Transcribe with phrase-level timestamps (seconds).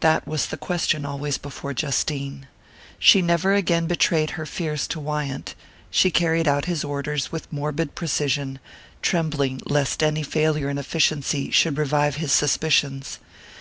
[0.00, 2.48] That was the question always before Justine.
[2.98, 5.54] She never again betrayed her fears to Wyant
[5.88, 8.58] she carried out his orders with morbid precision,
[9.02, 13.20] trembling lest any failure in efficiency should revive his suspicions.